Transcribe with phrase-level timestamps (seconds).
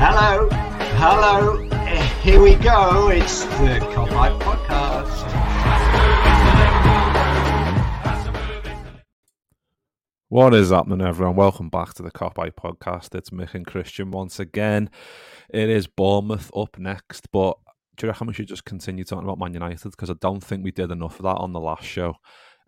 [0.00, 1.56] Hello, hello.
[2.22, 3.08] Here we go.
[3.08, 5.08] It's the Kopite Podcast.
[10.28, 11.34] What is happening, everyone?
[11.34, 13.12] Welcome back to the Kopite podcast.
[13.16, 14.88] It's Mick and Kristian once again.
[15.50, 17.58] It is Bournemouth up next, but
[17.96, 19.90] do you reckon we should just continue talking about Man United?
[19.90, 22.14] Because I don't think we did enough of that on the last show.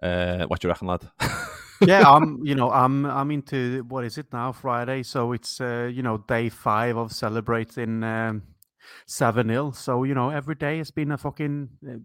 [0.02, 1.08] Uh, what do you reckon, lad?
[1.80, 2.44] yeah, I'm.
[2.44, 3.06] You know, I'm.
[3.06, 4.52] I'm into what is it now?
[4.52, 8.42] Friday, so it's uh, you know day five of celebrating um,
[9.06, 11.96] seven 0 So you know, every day has been a fucking uh,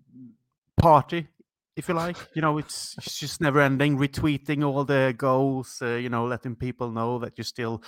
[0.81, 1.27] party,
[1.75, 2.17] if you like.
[2.35, 3.97] You know, it's, it's just never ending.
[3.97, 7.83] Retweeting all the goals, uh, you know, letting people know that you're still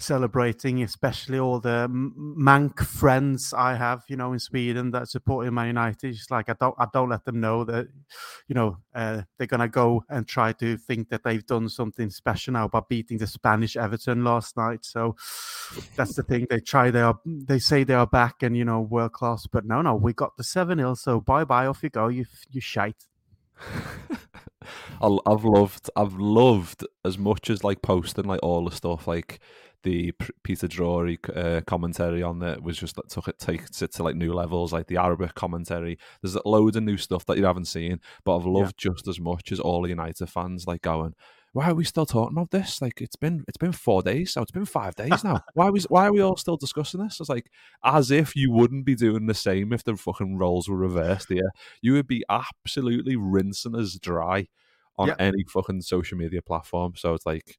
[0.00, 5.68] celebrating, especially all the Manc friends I have, you know, in Sweden that supporting Man
[5.68, 6.14] United.
[6.14, 7.88] It's like I don't, I don't let them know that,
[8.46, 12.52] you know, uh, they're gonna go and try to think that they've done something special
[12.52, 14.84] now by beating the Spanish Everton last night.
[14.84, 15.16] So
[15.96, 16.46] that's the thing.
[16.48, 19.64] They try, they are, they say they are back and you know world class, but
[19.64, 22.08] no, no, we got the seven 0 So bye bye, off you go.
[22.08, 23.04] You, you shite.
[25.00, 29.40] I've loved, I've loved as much as like posting like all the stuff like
[29.84, 30.12] the
[30.42, 34.16] Peter Drury uh, commentary on it was just that took it takes it to like
[34.16, 35.98] new levels, like the Arabic commentary.
[36.22, 39.52] There's loads of new stuff that you haven't seen, but I've loved just as much
[39.52, 41.14] as all the United fans like going.
[41.54, 42.80] Why are we still talking about this?
[42.82, 45.40] Like it's been it's been four days, so it's been five days now.
[45.54, 47.20] why are we why are we all still discussing this?
[47.20, 47.50] It's like
[47.84, 51.50] as if you wouldn't be doing the same if the fucking roles were reversed here.
[51.80, 54.48] You would be absolutely rinsing us dry
[54.98, 55.16] on Yeah.
[55.18, 56.94] any fucking social media platform.
[56.96, 57.56] So it's like,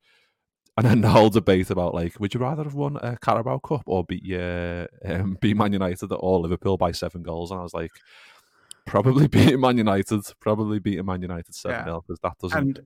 [0.77, 3.83] and then the whole debate about like, would you rather have won a Carabao Cup
[3.85, 7.51] or beat your um, beat Man United or Liverpool by seven goals?
[7.51, 7.91] And I was like,
[8.85, 12.57] probably beating Man United, probably beating Man United seven 0 because that doesn't.
[12.77, 12.79] and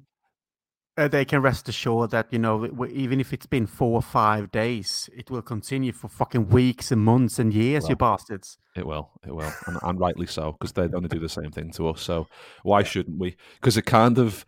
[0.98, 4.52] uh, they can rest assured that you know even if it's been four or five
[4.52, 7.90] days, it will continue for fucking weeks and months and years.
[7.90, 8.58] you bastards.
[8.76, 11.52] It will, it will, and, and rightly so because they're going to do the same
[11.52, 12.02] thing to us.
[12.02, 12.28] So
[12.64, 13.36] why shouldn't we?
[13.56, 14.46] Because it kind of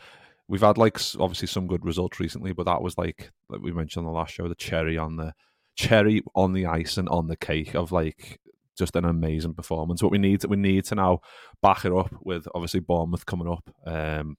[0.48, 4.06] we've had like obviously some good results recently, but that was like like we mentioned
[4.06, 5.34] on the last show, the cherry on the
[5.76, 8.40] cherry on the ice and on the cake of like
[8.78, 10.04] just an amazing performance.
[10.04, 11.22] What we need, we need to now
[11.62, 13.70] back it up with obviously Bournemouth coming up.
[13.86, 14.38] Um,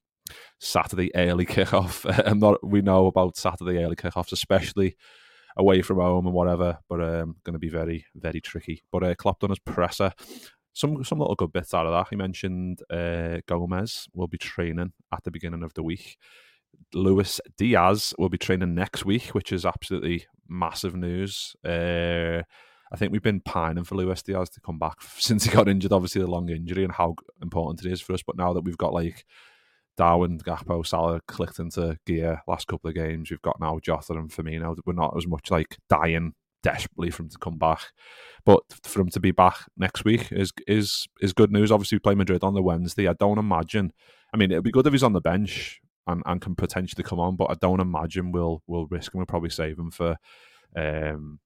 [0.59, 2.05] Saturday early kickoff.
[2.27, 2.67] I'm not.
[2.67, 4.97] We know about Saturday early kickoffs, especially
[5.57, 6.79] away from home and whatever.
[6.89, 8.83] But um, going to be very, very tricky.
[8.91, 10.13] But uh, Klopp done his presser.
[10.73, 12.09] Some some little good bits out of that.
[12.11, 16.19] He mentioned uh, Gomez will be training at the beginning of the week.
[16.93, 21.57] Luis Diaz will be training next week, which is absolutely massive news.
[21.65, 22.43] Uh,
[22.93, 25.93] I think we've been pining for Luis Diaz to come back since he got injured.
[25.93, 28.23] Obviously, the long injury and how important it is for us.
[28.23, 29.25] But now that we've got like
[29.97, 33.31] Darwin, Gakpo, Salah clicked into gear last couple of games.
[33.31, 34.77] We've got now Jota and Firmino.
[34.85, 37.93] We're not as much like dying desperately for him to come back,
[38.45, 41.71] but for him to be back next week is is is good news.
[41.71, 43.09] Obviously, we play Madrid on the Wednesday.
[43.09, 43.93] I don't imagine.
[44.35, 47.21] I mean, it'd be good if he's on the bench and, and can potentially come
[47.21, 49.19] on, but I don't imagine we'll we'll risk him.
[49.19, 50.17] We'll probably save him for.
[50.75, 51.41] Um,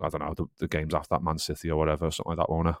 [0.00, 2.50] I don't know the, the games after that Man City or whatever, something like that,
[2.50, 2.74] won't it?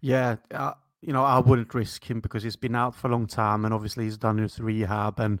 [0.00, 3.26] Yeah, uh, you know, I wouldn't risk him because he's been out for a long
[3.26, 5.40] time, and obviously he's done his rehab and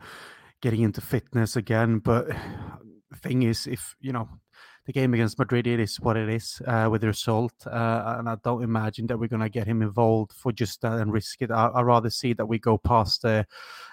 [0.60, 2.00] getting into fitness again.
[2.00, 4.28] But the thing is, if you know,
[4.86, 8.28] the game against Madrid, it is what it is uh, with the result, uh, and
[8.28, 11.40] I don't imagine that we're going to get him involved for just that and risk
[11.40, 11.52] it.
[11.52, 13.46] I, I'd rather see that we go past the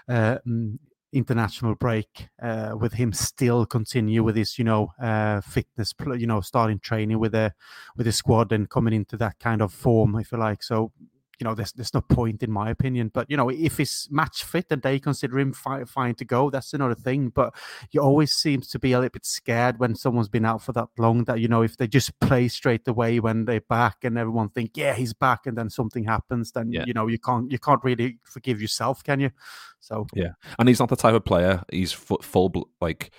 [0.08, 0.80] uh, mm,
[1.14, 6.42] international break uh, with him still continue with his, you know, uh, fitness, you know,
[6.42, 7.54] starting training with the
[7.96, 10.64] with the squad and coming into that kind of form, if you like.
[10.64, 10.92] So
[11.40, 13.10] you know, there's there's no point in my opinion.
[13.14, 16.50] But you know, if he's match fit and they consider him fi- fine to go,
[16.50, 17.30] that's another thing.
[17.30, 17.54] But
[17.92, 20.90] you always seems to be a little bit scared when someone's been out for that
[20.98, 21.24] long.
[21.24, 24.76] That you know, if they just play straight away when they're back and everyone think,
[24.76, 26.84] yeah, he's back, and then something happens, then Yeah.
[26.86, 29.32] you know, you can't you can't really forgive yourself, can you?
[29.80, 31.64] So Yeah, and he's not the type of player.
[31.72, 33.12] He's fu- full like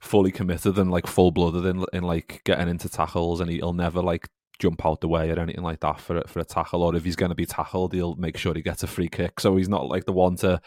[0.00, 4.02] fully committed and like full blooded in in like getting into tackles, and he'll never
[4.02, 4.28] like
[4.62, 6.82] jump out the way or anything like that for for a tackle.
[6.82, 9.40] Or if he's going to be tackled, he'll make sure he gets a free kick.
[9.40, 10.60] So he's not like the one to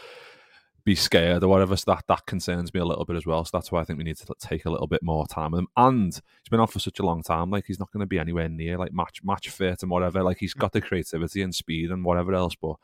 [0.84, 1.78] be scared or whatever.
[1.78, 3.46] So that that concerns me a little bit as well.
[3.46, 5.60] So that's why I think we need to take a little bit more time with
[5.60, 5.68] him.
[5.78, 7.50] And he's been on for such a long time.
[7.50, 10.22] Like he's not going to be anywhere near like match match fit and whatever.
[10.24, 12.76] Like he's got the creativity and speed and whatever else, but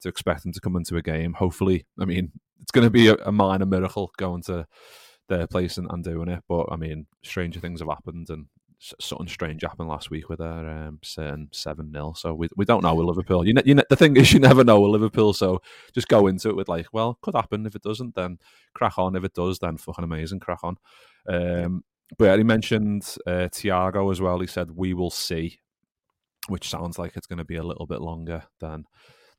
[0.00, 1.34] to expect him to come into a game.
[1.34, 4.66] Hopefully, I mean, it's going to be a, a minor miracle going to
[5.28, 6.42] their place and, and doing it.
[6.48, 8.46] But I mean, stranger things have happened, and
[8.78, 12.82] something strange happened last week with their um, saying seven 0 So we we don't
[12.82, 13.46] know with Liverpool.
[13.46, 15.32] You, ne- you ne- the thing is, you never know with Liverpool.
[15.32, 15.60] So
[15.92, 17.66] just go into it with like, well, could happen.
[17.66, 18.38] If it doesn't, then
[18.74, 19.16] crack on.
[19.16, 20.76] If it does, then fucking amazing, crack on.
[21.28, 21.84] Um,
[22.16, 24.38] but yeah, he mentioned uh, Thiago as well.
[24.40, 25.58] He said we will see,
[26.48, 28.84] which sounds like it's going to be a little bit longer than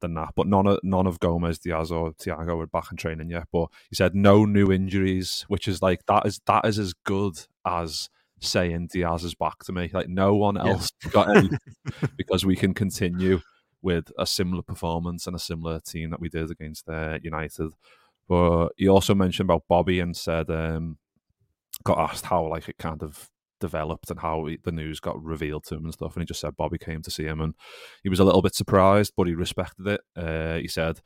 [0.01, 0.29] than that.
[0.35, 3.47] But none of none of Gomez, Diaz, or Thiago are back in training yet.
[3.51, 7.39] But he said no new injuries, which is like that is that is as good
[7.65, 8.09] as
[8.41, 9.89] saying Diaz is back to me.
[9.93, 10.67] Like no one Yeah.
[10.67, 11.49] else got any
[12.17, 13.39] because we can continue
[13.81, 17.71] with a similar performance and a similar team that we did against uh, United.
[18.27, 20.97] But he also mentioned about Bobby and said um,
[21.83, 25.63] got asked how like it kind of developed and how he, the news got revealed
[25.65, 26.15] to him and stuff.
[26.15, 27.55] And he just said Bobby came to see him and
[28.03, 30.01] he was a little bit surprised, but he respected it.
[30.15, 30.99] Uh, he said,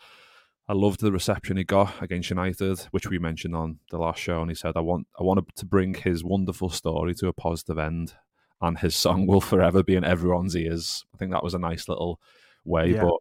[0.68, 4.42] "I loved the reception he got against United, which we mentioned on the last show."
[4.42, 7.78] And he said, "I want, I wanted to bring his wonderful story to a positive
[7.78, 8.14] end,
[8.62, 11.88] and his song will forever be in everyone's ears." I think that was a nice
[11.88, 12.20] little
[12.66, 13.04] way, Yeah.
[13.04, 13.16] but.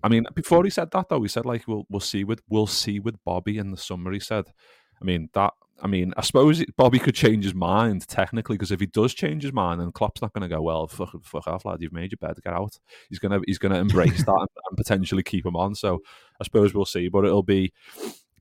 [0.00, 2.68] I mean, before he said that though, he said like we'll we'll see with we'll
[2.68, 4.12] see with Bobby in the summer.
[4.12, 4.44] He said,
[5.02, 5.54] I mean that.
[5.82, 9.42] I mean, I suppose Bobby could change his mind technically because if he does change
[9.42, 10.88] his mind, then Klopp's not going to go well.
[10.88, 11.80] Fuck, fuck off, lad.
[11.80, 12.34] You've made your bed.
[12.36, 12.78] To get out.
[13.08, 15.74] He's gonna he's gonna embrace that and, and potentially keep him on.
[15.74, 16.00] So
[16.40, 17.08] I suppose we'll see.
[17.08, 17.72] But it'll be.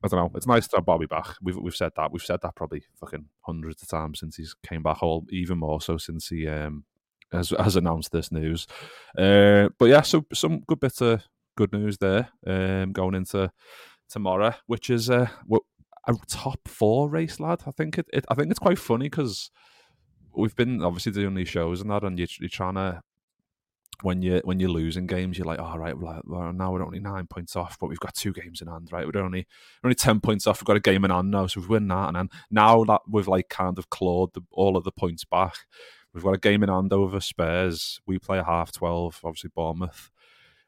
[0.03, 0.31] I don't know.
[0.35, 1.27] It's nice to have Bobby back.
[1.41, 2.11] We've we've said that.
[2.11, 5.01] We've said that probably fucking hundreds of times since he's came back.
[5.01, 6.83] Or even more so since he um
[7.31, 8.67] has has announced this news.
[9.17, 11.23] Uh, but yeah, so some good bit of
[11.55, 12.29] good news there.
[12.45, 13.51] Um, going into
[14.09, 15.27] tomorrow, which is uh,
[16.07, 17.63] a top four race, lad.
[17.67, 18.07] I think it.
[18.13, 19.51] it I think it's quite funny because
[20.35, 23.01] we've been obviously doing these shows and that, and you're, you're trying to.
[24.03, 26.99] When you when you're losing games, you're like, all right, well, well, now we're only
[26.99, 29.07] nine points off, but we've got two games in hand, right?
[29.07, 29.47] We're only
[29.81, 30.61] we're only ten points off.
[30.61, 33.01] We've got a game in hand now, so we've won that, and then now that
[33.09, 35.55] we've like kind of clawed the, all of the points back,
[36.13, 37.99] we've got a game in hand over Spurs.
[38.05, 40.11] We play a half twelve, obviously Bournemouth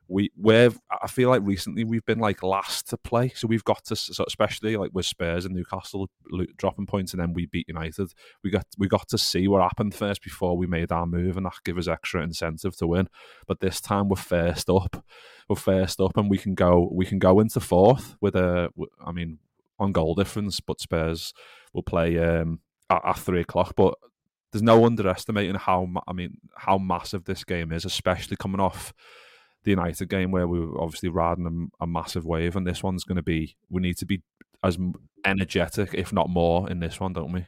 [0.10, 3.86] we we're I feel like recently we've been like last to play, so we've got
[3.86, 6.10] to so especially like with Spurs and Newcastle
[6.58, 8.12] dropping points, and then we beat United.
[8.44, 11.46] We got we got to see what happened first before we made our move, and
[11.46, 13.08] that gave us extra incentive to win.
[13.48, 15.06] But this time we're first up,
[15.48, 18.70] we're first up, and we can go we can go into fourth with a
[19.06, 19.38] I mean
[19.78, 21.34] on goal difference, but Spurs
[21.74, 22.60] will play um,
[22.90, 23.96] at, at three o'clock, but.
[24.52, 28.96] There's no underestimating how I mean how massive this game is, especially coming off
[29.64, 33.04] the United game where we were obviously riding a, a massive wave, and this one's
[33.04, 33.56] going to be.
[33.70, 34.22] We need to be
[34.64, 34.78] as
[35.26, 37.48] energetic, if not more, in this one, don't we?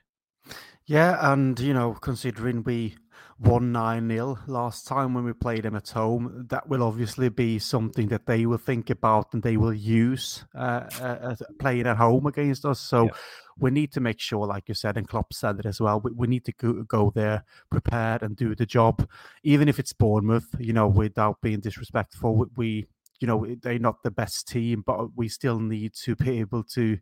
[0.86, 2.96] Yeah, and you know, considering we
[3.40, 7.60] won 9 0 last time when we played them at home, that will obviously be
[7.60, 12.28] something that they will think about and they will use uh, uh, playing at home
[12.28, 12.80] against us.
[12.80, 13.12] So Yeah.
[13.60, 16.12] we need to make sure, like you said, and Klopp said it as well, we,
[16.12, 19.08] we need to go, go there prepared and do the job,
[19.44, 22.36] even if it's Bournemouth, you know, without being disrespectful.
[22.36, 22.88] We, we
[23.20, 26.98] you know, they're not the best team, but we still need to be able to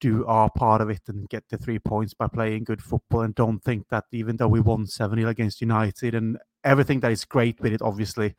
[0.00, 3.34] do our part of it and get the three points by playing good football and
[3.34, 7.24] don't think that even though we won 7 0 against United and everything that is
[7.24, 8.34] great with it, obviously,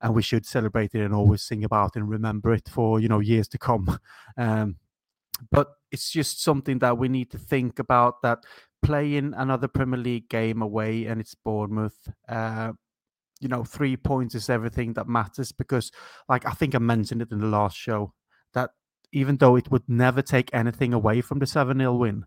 [0.00, 3.08] and we should celebrate it and always sing about it and remember it for, you
[3.08, 3.98] know, years to come.
[4.38, 4.76] Um,
[5.50, 8.38] but it's just something that we need to think about that
[8.82, 12.08] playing another Premier League game away and it's Bournemouth.
[12.28, 12.72] Uh,
[13.40, 15.90] you know, three points is everything that matters because,
[16.28, 18.12] like, I think I mentioned it in the last show
[19.12, 22.24] even though it would never take anything away from the 7 0 win,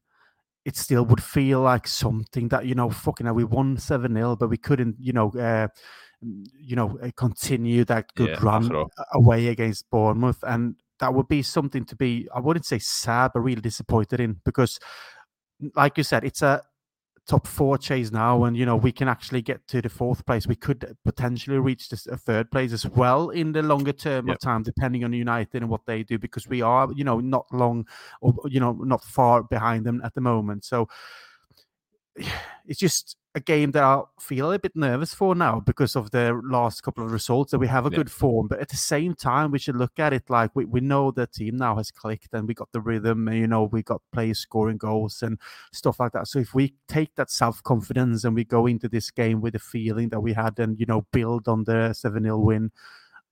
[0.65, 4.35] it still would feel like something that, you know, fucking hell, we won 7 0,
[4.35, 5.67] but we couldn't, you know, uh,
[6.21, 8.71] you know, uh, continue that good Yeah, run
[9.13, 10.43] away against Bournemouth.
[10.43, 14.41] And that would be something to be, I wouldn't say sad, but really disappointed in
[14.45, 14.79] because,
[15.75, 16.61] like you said, it's a
[17.27, 20.47] top four chase now, and you know we can actually get to the fourth place.
[20.47, 24.35] We could potentially reach this a third place as well in the longer term yep.
[24.35, 27.45] of time, depending on United and what they do, because we are you know not
[27.51, 27.87] long
[28.21, 30.65] or you know not far behind them at the moment.
[30.65, 30.87] So
[32.65, 36.39] it's just a game that I feel a bit nervous for now because of the
[36.43, 37.97] last couple of results that we have a yeah.
[37.97, 40.79] good form, but at the same time we should look at it like we, we
[40.79, 43.83] know the team now has clicked and we got the rhythm and you know we
[43.83, 45.37] got players scoring goals and
[45.73, 46.27] stuff like that.
[46.27, 49.59] So if we take that self confidence and we go into this game with the
[49.59, 52.71] feeling that we had and you know build on the seven 0 win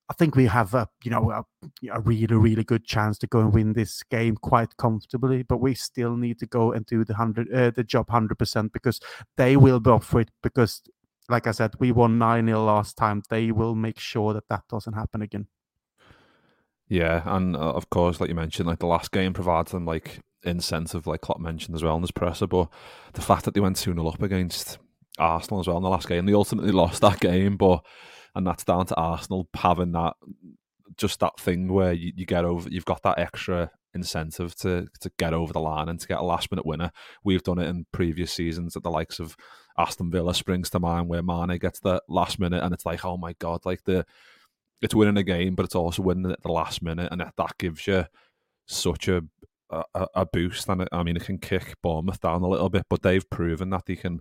[0.09, 1.45] I think we have a you know a,
[1.91, 5.43] a, really really good chance to go and win this game quite comfortably.
[5.43, 8.73] But we still need to go and do the hundred uh, the job hundred percent
[8.73, 8.99] because
[9.37, 10.29] they will be up for it.
[10.41, 10.81] Because
[11.29, 13.23] like I said, we won nine 0 last time.
[13.29, 15.47] They will make sure that that doesn't happen again.
[16.87, 20.19] Yeah, and uh, of course, like you mentioned, like the last game provides them like
[20.43, 22.47] incentive, like Klopp mentioned as well in his presser.
[22.47, 22.67] But
[23.13, 24.79] the fact that they went two 0 up against
[25.17, 27.83] Arsenal as well in the last game, they ultimately lost that game, but
[28.35, 30.13] and that's down to Arsenal having that
[30.97, 35.11] just that thing where you, you get over you've got that extra incentive to to
[35.17, 36.91] get over the line and to get a last minute winner.
[37.23, 39.35] We've done it in previous seasons at the likes of
[39.77, 43.17] Aston Villa springs to mind where Mane gets the last minute and it's like, oh
[43.17, 44.05] my god, like the
[44.81, 47.87] it's winning a game, but it's also winning at the last minute, and that gives
[47.87, 48.05] you
[48.67, 49.23] such a
[49.69, 50.67] a, a boost.
[50.69, 53.69] And it, I mean, it can kick Bournemouth down a little bit, but they've proven
[53.71, 54.19] that they can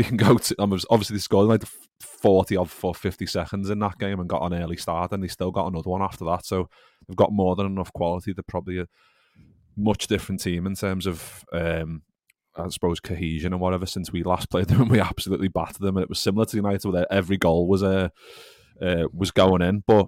[0.00, 0.54] they can go to.
[0.58, 1.64] Obviously, they scored like
[2.00, 5.28] forty of for fifty seconds in that game and got an early start, and they
[5.28, 6.46] still got another one after that.
[6.46, 6.68] So
[7.06, 8.32] they've got more than enough quality.
[8.32, 8.86] They're probably a
[9.76, 11.44] much different team in terms of.
[11.52, 12.02] Um,
[12.56, 13.86] I suppose cohesion and whatever.
[13.86, 16.88] Since we last played them, we absolutely battered them, and it was similar to United,
[16.88, 18.10] where every goal was a
[18.80, 19.84] uh, uh, was going in.
[19.86, 20.06] But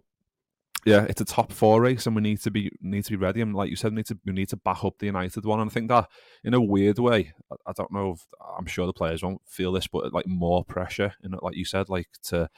[0.84, 3.40] yeah, it's a top four race, and we need to be need to be ready.
[3.40, 5.60] And like you said, we need to we need to back up the United one.
[5.60, 6.08] And I think that
[6.44, 8.12] in a weird way, I, I don't know.
[8.12, 8.26] If,
[8.58, 11.64] I'm sure the players won't feel this, but like more pressure, in it, like you
[11.64, 12.48] said, like to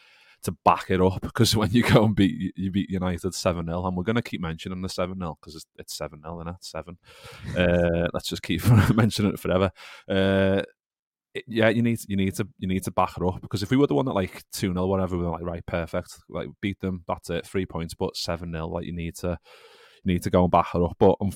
[0.44, 3.86] to back it up because when you go and beat you beat United seven 0
[3.86, 6.70] and we're going to keep mentioning the seven 0 because it's seven 0 and it's
[6.70, 6.98] seven.
[7.56, 8.64] Uh, let's just keep
[8.94, 9.70] mentioning it forever.
[10.08, 10.62] Uh,
[11.46, 13.76] yeah, you need you need to you need to back it up because if we
[13.76, 16.80] were the one that like two 0 whatever, we were like right, perfect, like beat
[16.80, 19.38] them, that's it, three points, but seven 0 like you need to
[20.04, 20.96] you need to go and back it up.
[20.98, 21.32] But um,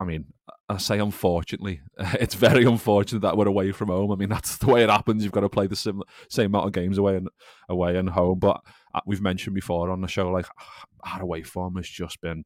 [0.00, 0.26] I mean,
[0.68, 4.12] I say unfortunately, it's very unfortunate that we're away from home.
[4.12, 5.24] I mean, that's the way it happens.
[5.24, 7.28] You've got to play the same same amount of games away and
[7.68, 8.38] away and home.
[8.38, 8.60] But
[8.94, 10.46] uh, we've mentioned before on the show, like
[11.04, 12.44] our away form has just been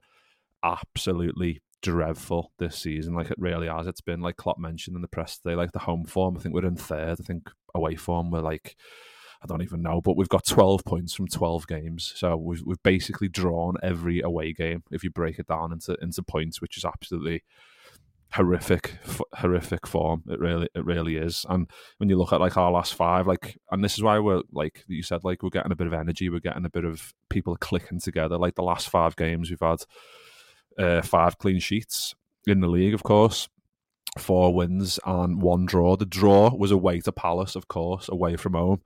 [0.63, 3.15] absolutely dreadful this season.
[3.15, 3.87] Like it really has.
[3.87, 5.55] It's been like Klopp mentioned in the press today.
[5.55, 7.19] Like the home form, I think we're in third.
[7.21, 8.77] I think away form, we're like
[9.43, 12.15] I don't even know, but we've got 12 points from 12 games.
[12.17, 16.23] So we've, we've basically drawn every away game if you break it down into into
[16.23, 17.45] points, which is absolutely
[18.33, 18.99] horrific
[19.35, 22.93] horrific form it really it really is and when you look at like our last
[22.93, 25.87] five like and this is why we're like you said like we're getting a bit
[25.87, 29.51] of energy we're getting a bit of people clicking together like the last five games
[29.51, 29.79] we've had
[30.79, 32.15] uh, five clean sheets
[32.47, 33.49] in the league, of course.
[34.19, 35.97] Four wins and one draw.
[35.97, 38.83] The draw was away to Palace, of course, away from home.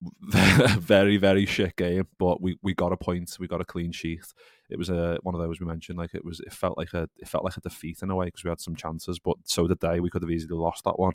[0.20, 3.36] very, very shit game, but we, we got a point.
[3.40, 4.24] We got a clean sheet.
[4.70, 5.98] It was a one of those we mentioned.
[5.98, 8.26] Like it was, it felt like a it felt like a defeat in a way
[8.26, 9.98] because we had some chances, but so did they.
[9.98, 11.14] We could have easily lost that one.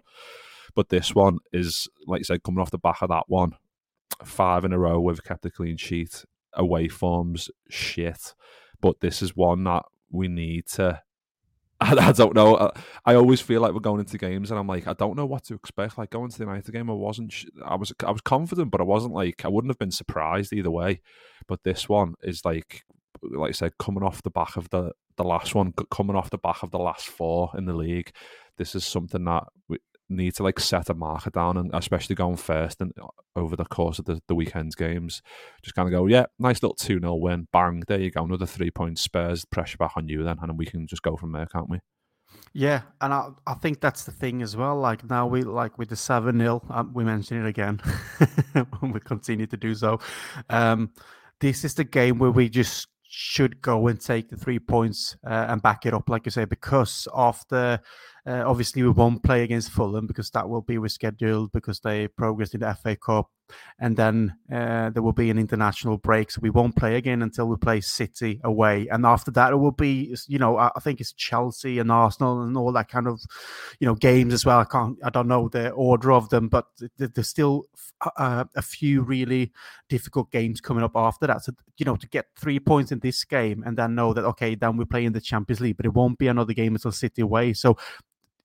[0.76, 3.54] But this one is, like you said, coming off the back of that one,
[4.26, 5.00] five in a row.
[5.00, 6.26] We've kept a clean sheet.
[6.56, 8.36] Away forms shit,
[8.80, 11.02] but this is one that we need to.
[11.82, 12.56] I, I don't know.
[12.58, 12.72] I,
[13.06, 15.44] I, always feel like we're going into games, and I'm like, I don't know what
[15.46, 15.98] to expect.
[15.98, 17.34] Like going to the United game, I wasn't.
[17.66, 17.92] I was.
[18.06, 19.44] I was confident, but I wasn't like.
[19.44, 21.02] I wouldn't have been surprised either way.
[21.48, 22.84] But this one is like,
[23.22, 26.38] like I said, coming off the back of the the last one, coming off the
[26.38, 28.12] back of the last four in the league.
[28.58, 29.80] This is something that we,
[30.10, 33.66] need to like set a marker down and especially going first and uh, over the
[33.66, 35.22] course of the, the weekend's games
[35.64, 38.70] just kind of go yeah nice little 2-0 win bang there you go another three
[38.70, 41.70] points Spurs, pressure back on you then and we can just go from there can't
[41.70, 41.80] we
[42.54, 44.76] yeah, and I, I think that's the thing as well.
[44.76, 47.82] Like now we like with the seven 0 um, we mentioned it again.
[48.82, 50.00] we continue to do so.
[50.50, 50.92] Um,
[51.40, 55.46] this is the game where we just should go and take the three points uh,
[55.50, 57.82] and back it up, like you say, because of the
[58.26, 62.54] uh, obviously we won't play against Fulham because that will be rescheduled because they progressed
[62.54, 63.30] in the FA Cup
[63.80, 67.48] and then uh, there will be an international break, so we won't play again until
[67.48, 71.14] we play City away, and after that it will be, you know, I think it's
[71.14, 73.22] Chelsea and Arsenal and all that kind of,
[73.80, 74.60] you know, games as well.
[74.60, 76.66] I can't, I don't know the order of them, but
[76.98, 77.66] there's still
[78.18, 79.52] uh, a few really
[79.90, 81.44] difficult games coming up after that.
[81.44, 84.56] So you know, to get three points in this game and then know that okay,
[84.56, 87.22] then we play in the Champions League, but it won't be another game until City
[87.22, 87.54] away.
[87.54, 87.78] So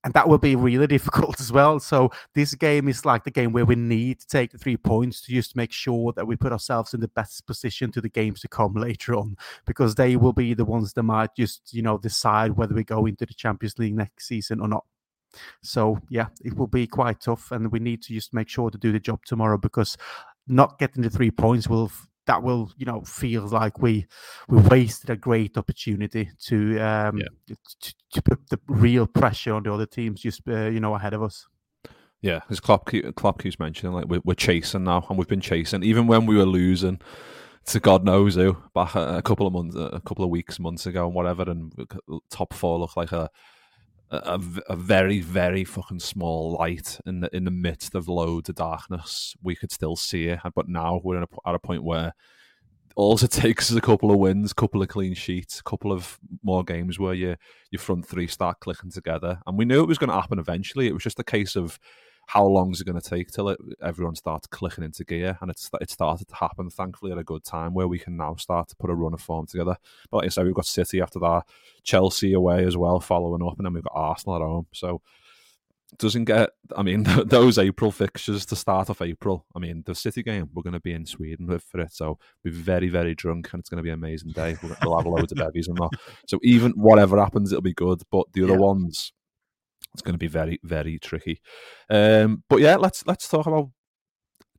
[0.04, 1.80] and that will be really difficult as well.
[1.80, 5.20] So this game is like the game where we need to take the three points
[5.22, 8.40] to just make sure that we put ourselves in the best position to the games
[8.40, 9.36] to come later on,
[9.66, 13.06] because they will be the ones that might just you know decide whether we go
[13.06, 14.84] into the Champions League next season or not.
[15.62, 18.78] So yeah, it will be quite tough, and we need to just make sure to
[18.78, 19.96] do the job tomorrow because
[20.46, 21.90] not getting the three points will
[22.28, 24.06] that will you know feel like we
[24.48, 27.54] we wasted a great opportunity to um yeah.
[27.80, 31.14] to, to, put the real pressure on the other teams just uh, you know ahead
[31.14, 31.48] of us.
[32.20, 35.84] Yeah, as Klopp, Klopp keeps mentioning, like we're, we're chasing now, and we've been chasing
[35.84, 37.00] even when we were losing
[37.66, 40.86] to God knows who back a, a couple of months, a couple of weeks, months
[40.86, 41.48] ago, and whatever.
[41.48, 41.72] And
[42.30, 43.30] top four looked like a
[44.10, 48.54] a, a, very very fucking small light in the in the midst of loads of
[48.54, 50.40] darkness we could still see it.
[50.54, 52.14] But now we're a, at a point where
[52.96, 56.18] all it takes is a couple of wins couple of clean sheets a couple of
[56.42, 57.36] more games where your
[57.70, 59.40] your front three start clicking together.
[59.46, 60.88] And we knew it was going to happen eventually.
[60.88, 61.78] It was just a case of
[62.28, 65.38] how long is it going to take till it, everyone starts clicking into gear?
[65.40, 68.34] And it's it started to happen, thankfully, at a good time where we can now
[68.34, 69.78] start to put a run of form together.
[70.10, 71.44] But like I said, we've got City after that,
[71.84, 74.66] Chelsea away as well, following up, and then we've got Arsenal at home.
[74.74, 75.00] So
[75.96, 76.50] doesn't get.
[76.76, 79.46] I mean, those April fixtures to start off April.
[79.56, 82.52] I mean, the City game we're going to be in Sweden for it, so we're
[82.52, 84.58] very, very drunk, and it's going to be an amazing day.
[84.62, 85.90] We'll have loads of bevies and that.
[86.26, 88.02] So even whatever happens, it'll be good.
[88.10, 88.58] But the other yeah.
[88.58, 89.14] ones,
[89.92, 91.40] it's going to be very very tricky.
[91.90, 93.70] Um, but yeah, let's let's talk about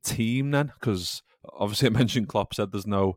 [0.02, 1.22] team then, because
[1.52, 3.16] obviously I mentioned Klopp said there's no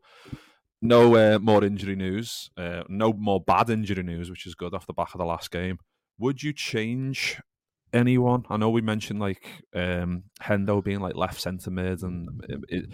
[0.82, 4.88] no uh, more injury news, uh, no more bad injury news, which is good off
[4.88, 5.78] the back of the last game.
[6.20, 7.42] Would you change
[7.94, 8.44] anyone?
[8.50, 12.86] I know we mentioned like um, Hendo being like left centre mid, and it, it,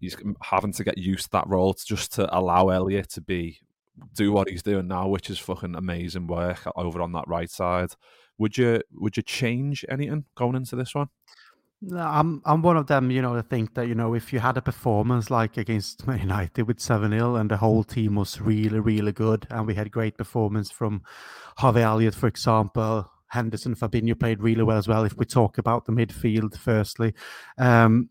[0.00, 3.58] he's having to get used to that role to just to allow Elliott to be
[4.14, 7.90] do what he's doing now, which is fucking amazing work over on that right side.
[8.38, 11.08] Would you would you change anything going into this one?
[11.96, 14.56] I'm I'm one of them, you know, to think that you know if you had
[14.56, 18.78] a performance like against Man United with seven 0 and the whole team was really
[18.78, 21.02] really good and we had great performance from
[21.58, 23.08] Harvey Elliott, for example.
[23.28, 25.04] Henderson, Fabinho played really well as well.
[25.04, 27.14] If we talk about the midfield, firstly,
[27.56, 28.10] um,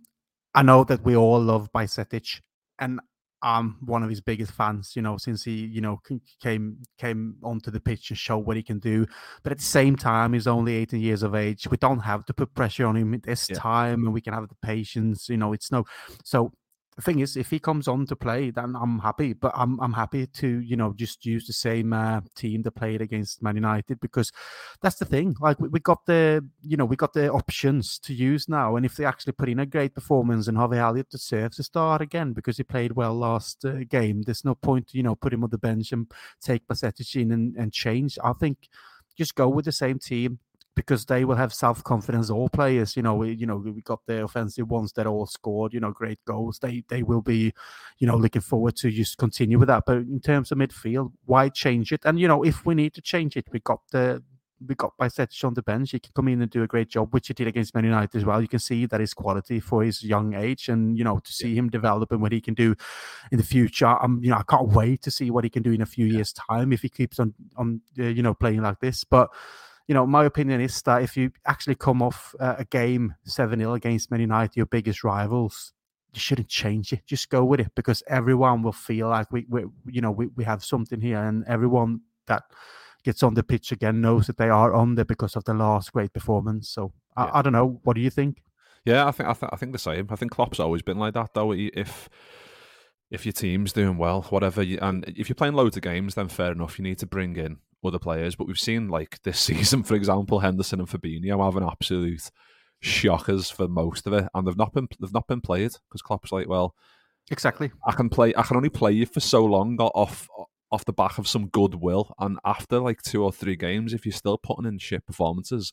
[0.56, 2.42] I know that we all love Bajcetic,
[2.80, 3.00] and
[3.44, 6.00] I'm one of his biggest fans, you know, since he, you know,
[6.42, 9.06] came came onto the pitch and showed what he can do.
[9.44, 11.68] But at the same time, he's only 18 years of age.
[11.68, 13.58] We don't have to put pressure on him at this yeah.
[13.58, 15.30] time, and we can have the patience.
[15.30, 15.86] You know, it's no.
[16.24, 16.52] So
[17.02, 19.34] thing is, if he comes on to play, then I'm happy.
[19.34, 23.02] But I'm I'm happy to you know just use the same uh, team that played
[23.02, 24.32] against Man United because
[24.82, 25.36] that's the thing.
[25.40, 28.86] Like we, we, got the you know we got the options to use now, and
[28.86, 32.34] if they actually put in a great performance and Harvey Elliott deserves to start again
[32.34, 35.50] because he played well last uh, game, there's no point you know put him on
[35.50, 36.12] the bench and
[36.42, 38.18] take Bajcetic in and, and change.
[38.24, 38.70] I think
[39.18, 40.40] just go with the same team
[40.76, 42.30] because they will have self confidence.
[42.30, 45.74] All players, you know, we you know we got the offensive ones that all scored,
[45.74, 46.60] you know, great goals.
[46.60, 47.54] They they will be,
[48.00, 49.84] you know, looking forward to just continue with that.
[49.86, 52.02] But in terms of midfield, why change it?
[52.06, 54.24] And you know, if we need to change it, we got the
[54.68, 55.92] we got Bajcetic on the bench.
[55.92, 58.16] He can come in and do a great job, which he did against Man United
[58.16, 58.42] as well.
[58.42, 61.50] You can see that his quality for his young age, and you know to see
[61.50, 61.60] yeah.
[61.60, 62.76] him develop and what he can do
[63.32, 63.88] in the future.
[63.88, 66.06] I'm, you know, I can't wait to see what he can do in a few
[66.06, 66.18] yeah.
[66.18, 69.04] years' time if he keeps on on uh, you know playing like this.
[69.04, 69.30] But
[69.88, 73.60] you know, my opinion is that if you actually come off uh, a game 7
[73.60, 75.74] 0 against Man United, your biggest rivals,
[76.14, 77.06] you shouldn't change it.
[77.06, 80.44] Just go with it because everyone will feel like we, we you know, we, we
[80.44, 82.44] have something here, and everyone that
[83.04, 85.92] gets on the pitch again knows that they are on there because of the last
[85.92, 86.70] great performance.
[86.70, 87.26] So yeah.
[87.26, 87.80] I, I, don't know.
[87.84, 88.44] What do you think?
[88.86, 90.08] Yeah, I think I, th- I think the same.
[90.10, 91.52] I think Klopp's always been like that, though.
[91.54, 92.10] If
[93.10, 96.30] if your team's doing well, whatever, you, and if you're playing loads of games, then
[96.30, 96.80] fair enough.
[96.80, 100.40] You need to bring in other players, but we've seen like this season, for example,
[100.40, 102.30] Henderson and Fabinho having absolute
[102.80, 106.32] shockers for most of it, and they've not been they've not been played because Klopp's
[106.32, 106.76] like, well,
[107.30, 107.72] exactly.
[107.86, 108.34] I can play.
[108.36, 110.28] I can only play you for so long off
[110.72, 114.14] off the back of some goodwill, and after like two or three games, if you're
[114.14, 115.72] still putting in shit performances,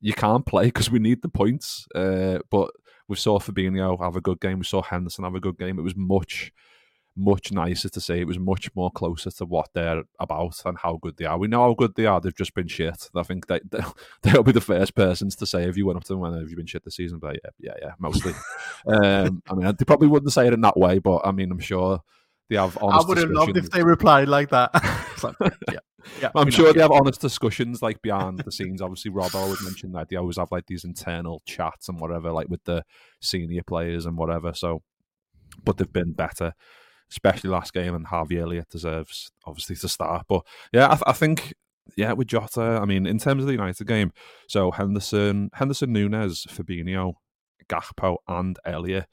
[0.00, 1.86] you can't play because we need the points.
[1.94, 2.70] Uh, but
[3.08, 4.58] we saw Fabinho have a good game.
[4.58, 5.78] We saw Henderson have a good game.
[5.78, 6.52] It was much
[7.16, 8.20] much nicer to say.
[8.20, 11.38] It was much more closer to what they're about and how good they are.
[11.38, 12.20] We know how good they are.
[12.20, 13.10] They've just been shit.
[13.14, 13.60] I think they,
[14.22, 16.50] they'll be the first persons to say if you went up to them, when have
[16.50, 17.18] you been shit this season?
[17.18, 18.32] But yeah, yeah, yeah, mostly.
[18.86, 21.60] um, I mean, they probably wouldn't say it in that way, but I mean, I'm
[21.60, 22.02] sure
[22.48, 24.70] they have honest I would have loved if they replied like that.
[25.22, 25.78] like, yeah.
[26.18, 26.84] Yeah, I'm sure know, they yeah.
[26.84, 28.80] have honest discussions like behind the scenes.
[28.80, 32.48] Obviously, Rob always mentioned that they always have like these internal chats and whatever, like
[32.48, 32.84] with the
[33.20, 34.54] senior players and whatever.
[34.54, 34.82] So,
[35.62, 36.54] but they've been better
[37.10, 40.26] especially last game, and Harvey Elliott deserves obviously to start.
[40.28, 41.54] But yeah, I, th- I think
[41.96, 42.78] Yeah, with Jota.
[42.82, 44.12] I mean, in terms of the United game,
[44.48, 47.14] so Henderson, Henderson, Nunez, Fabinho,
[47.68, 49.06] Gakpo, and Elliott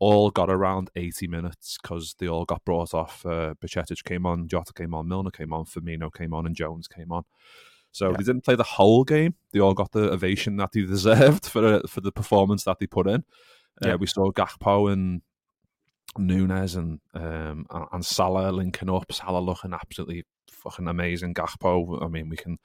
[0.00, 3.24] all got around 80 minutes because they all got brought off.
[3.26, 6.86] Uh, Bajcetic came on, Jota came on, Milner came on, Firmino came on, and Jones
[6.86, 7.24] came on.
[7.90, 8.16] So yeah.
[8.18, 9.34] they didn't play the whole game.
[9.52, 12.86] They all got the ovation that they deserved for uh, for the performance that they
[12.86, 13.24] put in.
[13.82, 13.94] Uh, yeah.
[13.94, 15.22] we saw Gakpo and
[16.16, 19.12] Nunez and um, and Salah linking up.
[19.12, 21.34] Salah looking absolutely fucking amazing.
[21.34, 22.02] Gakpo.
[22.02, 22.58] I mean, we can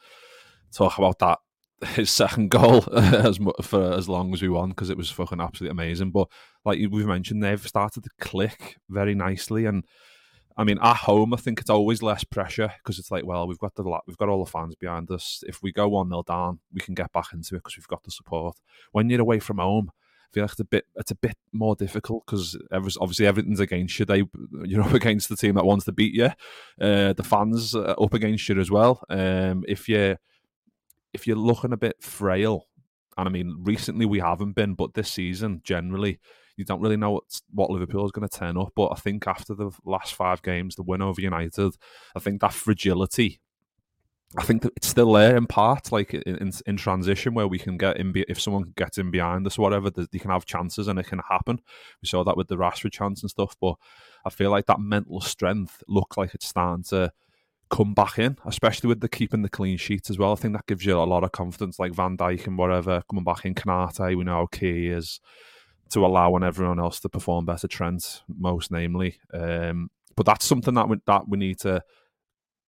[0.72, 1.40] talk about that
[1.96, 5.72] his second goal as for as long as we want because it was fucking absolutely
[5.72, 6.12] amazing.
[6.12, 6.28] But
[6.66, 9.84] like we've mentioned, they've started to click very nicely, and
[10.56, 13.60] I mean, at home, I think it's always less pressure because it's like, well, we've
[13.60, 15.44] got the we've got all the fans behind us.
[15.48, 18.04] If we go one nil down, we can get back into it because we've got
[18.04, 18.58] the support.
[18.92, 19.92] When you're away from home,
[20.34, 24.06] feel like it's a bit it's a bit more difficult because obviously everything's against you.
[24.06, 24.24] They
[24.64, 26.30] you're up against the team that wants to beat you.
[26.82, 29.04] Uh, the fans are up against you as well.
[29.10, 30.18] Um, if you
[31.14, 32.68] if you're looking a bit frail,
[33.18, 36.20] and I mean recently we haven't been, but this season generally
[36.58, 38.74] you don't really know what what Liverpool is going to turn up.
[38.76, 41.76] But I think after the last five games, the win over United,
[42.16, 43.40] I think that fragility
[44.38, 47.78] I think that it's still there in part, like in, in transition, where we can
[47.78, 48.14] get in.
[48.28, 51.22] If someone gets in behind us, or whatever, they can have chances and it can
[51.30, 51.62] happen.
[52.02, 53.56] We saw that with the Rashford chance and stuff.
[53.62, 53.76] But
[54.26, 57.12] I feel like that mental strength looks like it's starting to
[57.70, 60.32] come back in, especially with the keeping the clean sheets as well.
[60.32, 63.24] I think that gives you a lot of confidence, like Van Dijk and whatever coming
[63.24, 63.56] back in.
[63.56, 65.20] Konate, we know how key is
[65.90, 67.68] to allowing everyone else to perform better.
[67.68, 69.18] Trent, most namely.
[69.34, 71.84] Um, but that's something that we, that we need to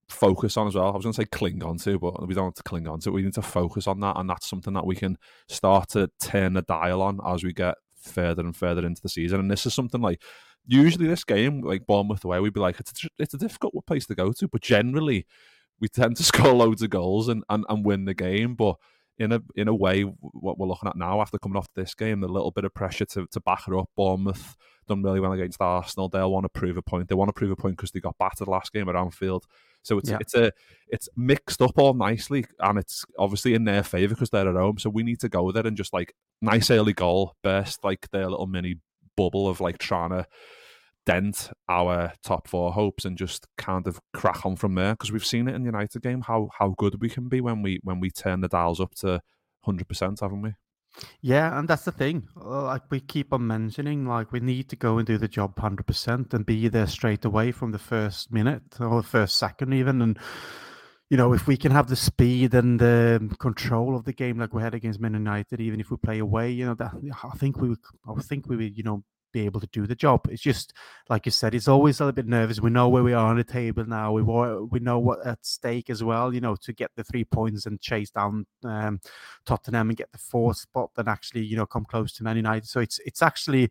[0.10, 0.88] focus on as well.
[0.88, 3.00] I was going to say cling on to, but we don't have to cling on
[3.02, 3.12] to.
[3.12, 6.54] We need to focus on that, and that's something that we can start to turn
[6.54, 9.40] the dial on as we get further and further into the season.
[9.40, 10.22] And this is something like
[10.68, 14.06] usually this game, like Bournemouth away, we'd be like, it's a, it's a difficult place
[14.08, 15.26] to go to, but generally
[15.80, 18.56] we tend to score loads of goals and, and, and win the game.
[18.56, 18.76] But
[19.18, 22.20] in a in a way, what we're looking at now after coming off this game,
[22.20, 23.90] the little bit of pressure to, to back it up.
[23.96, 24.56] Bournemouth
[24.88, 26.10] done really well against Arsenal.
[26.10, 27.08] They'll want to prove a point.
[27.08, 29.46] They want to prove a point because they got battered last game at Anfield.
[29.84, 30.18] So it's yeah.
[30.20, 30.52] it's a
[30.88, 34.78] it's mixed up all nicely, and it's obviously in their favour because they're at home.
[34.80, 38.30] So we need to go there and just like nice early goal, burst like their
[38.30, 38.76] little mini
[39.16, 40.26] bubble of like trying to
[41.06, 45.26] dent our top four hopes and just kind of crack on from there because we've
[45.26, 48.00] seen it in the United game how how good we can be when we when
[48.00, 49.22] we turn the dials up to
[49.62, 50.54] hundred percent, haven't we?
[51.22, 52.28] Yeah, and that's the thing.
[52.40, 55.58] Uh, like we keep on mentioning, like we need to go and do the job
[55.60, 59.74] hundred percent and be there straight away from the first minute or the first second,
[59.74, 60.02] even.
[60.02, 60.20] And
[61.10, 64.54] you know, if we can have the speed and the control of the game like
[64.54, 67.58] we had against Man United, even if we play away, you know, that I think
[67.58, 69.04] we would, I think we would, you know,
[69.36, 70.26] be able to do the job.
[70.30, 70.74] It's just
[71.10, 72.62] like you said, it's always a little bit nervous.
[72.62, 74.14] We know where we are on the table now.
[74.14, 76.34] We we know what at stake as well.
[76.34, 79.02] You know, to get the three points and chase down um,
[79.46, 82.68] Tottenham and get the fourth spot, than actually you know come close to Man United.
[82.68, 83.70] So it's it's actually.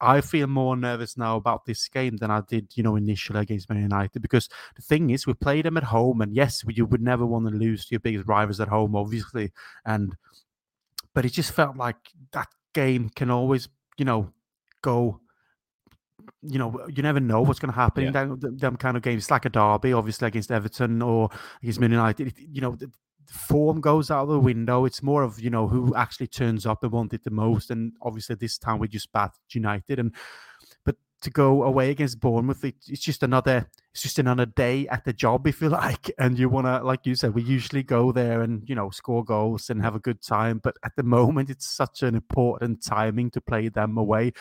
[0.00, 3.70] I feel more nervous now about this game than I did, you know, initially against
[3.70, 7.00] Man United because the thing is, we played them at home, and yes, you would
[7.00, 9.52] never want to lose to your biggest rivals at home, obviously,
[9.84, 10.16] and
[11.14, 11.96] but it just felt like
[12.32, 14.32] that game can always, you know,
[14.82, 15.20] go
[16.42, 18.22] you know, you never know what's going to happen yeah.
[18.22, 19.24] in them, them, kind of games.
[19.24, 21.30] It's like a derby, obviously, against Everton or
[21.62, 22.34] against Man United.
[22.36, 22.90] You know, the
[23.26, 24.84] form goes out of the window.
[24.84, 27.70] It's more of, you know, who actually turns up and wanted the most.
[27.70, 29.98] And obviously, this time we just battered United.
[29.98, 30.14] And,
[31.22, 35.12] to go away against Bournemouth, it, it's just another, it's just another day at the
[35.12, 36.10] job, if you like.
[36.18, 39.24] And you want to, like you said, we usually go there and, you know, score
[39.24, 40.60] goals and have a good time.
[40.62, 44.32] But at the moment, it's such an important timing to play them away.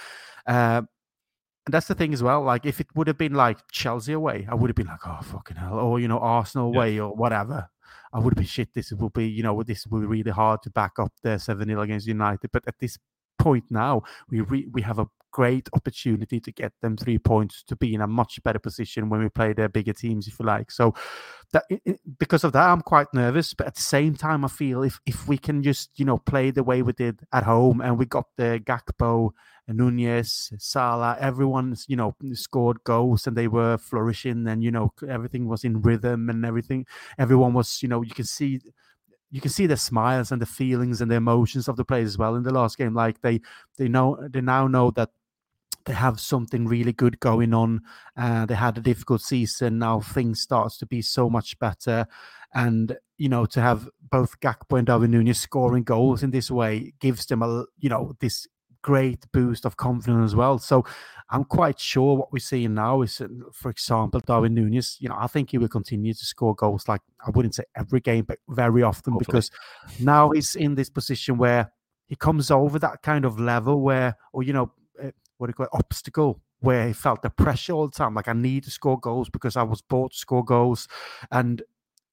[0.46, 0.84] Uh,
[1.66, 2.42] and that's the thing as well.
[2.44, 5.20] Like, if it would have been like Chelsea away, I would have been like, oh,
[5.22, 5.80] fucking hell.
[5.80, 7.02] Or, you know, Arsenal away yeah.
[7.02, 7.70] or whatever.
[8.14, 8.74] I would have been shit.
[8.74, 11.68] This will be, you know, this will be really hard to back up the 7
[11.68, 12.52] 0 against United.
[12.54, 12.98] But at this
[13.38, 17.76] point now, we re- we have a great opportunity to get them three points to
[17.76, 20.72] be in a much better position when we play their bigger teams, if you like.
[20.72, 20.94] So,
[21.54, 21.64] that
[22.20, 23.54] because of that, I'm quite nervous.
[23.54, 26.52] But at the same time, I feel if if we can just you know play
[26.52, 29.32] the way we did at home and we got the Gakpo
[29.68, 35.48] Nunez, Salah, everyone's, you know, scored goals and they were flourishing and, you know, everything
[35.48, 36.86] was in rhythm and everything.
[37.18, 38.62] Everyone was, you know, you can see
[39.30, 42.18] you can see the smiles and the feelings and the emotions of the players as
[42.18, 42.94] well in the last game.
[42.94, 43.42] Like they
[43.78, 45.10] they know they now know that
[45.88, 47.82] they have something really good going on.
[48.16, 49.80] Uh, they had a difficult season.
[49.80, 52.06] Now things starts to be so much better.
[52.54, 56.94] And, you know, to have both Gakpo and Darwin Nunez scoring goals in this way
[57.00, 58.48] gives them a, you know, this
[58.88, 60.58] great boost of confidence as well.
[60.60, 60.86] So
[61.30, 64.96] I'm quite sure what we're seeing now is, uh, for example, Darwin Nunez.
[65.02, 66.88] You know, I think he will continue to score goals.
[66.88, 69.26] Like I wouldn't say every game, but very often Hopefully.
[69.26, 69.52] because
[70.00, 71.70] now he's in this position where
[72.08, 74.72] he comes over that kind of level where, or you know,
[75.04, 78.14] uh, what do you call it, obstacle where he felt the pressure all the time.
[78.16, 80.88] Like I need to score goals because I was bought to score goals,
[81.30, 81.62] and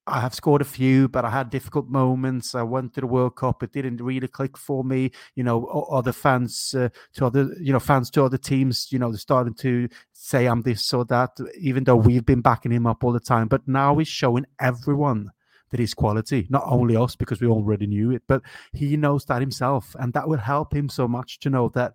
[0.07, 2.55] I have scored a few, but I had difficult moments.
[2.55, 5.11] I went to the World Cup; it didn't really click for me.
[5.35, 9.11] You know, other fans uh, to other, you know, fans to other teams, you know,
[9.11, 13.03] they're starting to say I'm this or that, even though we've been backing him up
[13.03, 13.49] all the time.
[13.49, 15.31] But now he's showing everyone
[15.71, 19.41] that he's quality, not only us because we already knew it, but he knows that
[19.41, 21.95] himself, and that will help him so much to know that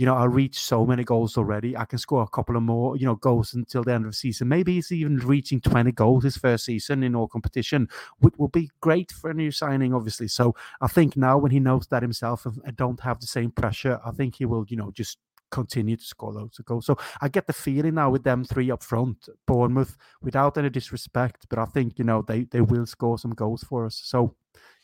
[0.00, 0.32] you know, I mm.
[0.32, 1.76] reached so many goals already.
[1.76, 4.16] I can score a couple of more, you know, goals until the end of the
[4.16, 4.48] season.
[4.48, 7.86] Maybe he's even reaching 20 goals his first season in all competition,
[8.20, 10.26] which will be great for a new signing, obviously.
[10.26, 14.00] So I think now when he knows that himself and don't have the same pressure,
[14.02, 15.18] I think he will, you know, just
[15.50, 16.86] continue to score loads of goals.
[16.86, 21.44] So I get the feeling now with them three up front, Bournemouth, without any disrespect,
[21.50, 24.00] but I think, you know, they, they will score some goals for us.
[24.02, 24.34] So,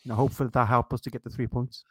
[0.02, 1.84] you know, hopefully that help us to get the three points.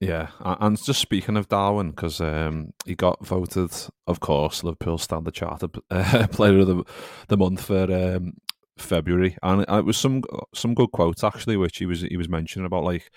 [0.00, 3.70] Yeah, and just speaking of Darwin, because um, he got voted,
[4.06, 6.84] of course, Liverpool Standard Chartered uh, Player of the,
[7.28, 8.34] the Month for um,
[8.76, 10.22] February, and it was some
[10.54, 13.10] some good quotes actually, which he was he was mentioning about like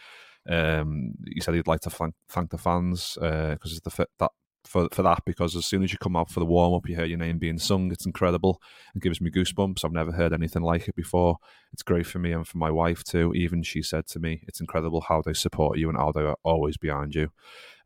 [0.47, 4.31] um, he said he'd like to thank, thank the fans because uh, the that
[4.67, 6.95] for, for that because as soon as you come out for the warm up, you
[6.95, 7.91] hear your name being sung.
[7.91, 8.61] It's incredible.
[8.95, 9.83] It gives me goosebumps.
[9.83, 11.37] I've never heard anything like it before.
[11.73, 13.33] It's great for me and for my wife too.
[13.33, 16.37] Even she said to me, "It's incredible how they support you and how they are
[16.43, 17.29] always behind you."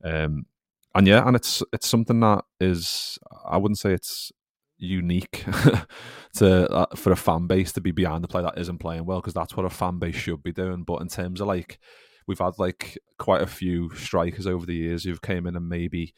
[0.04, 0.46] Um,
[0.94, 4.32] and yeah, and it's it's something that is I wouldn't say it's
[4.78, 5.46] unique
[6.36, 9.22] to uh, for a fan base to be behind the player that isn't playing well
[9.22, 10.84] because that's what a fan base should be doing.
[10.84, 11.80] But in terms of like
[12.28, 16.14] we've had like quite a few strikers over the years who've came in and maybe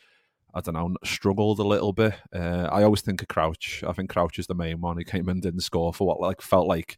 [0.53, 2.13] I don't know, struggled a little bit.
[2.33, 3.83] Uh, I always think of Crouch.
[3.87, 4.97] I think Crouch is the main one.
[4.97, 6.97] He came and didn't score for what like felt like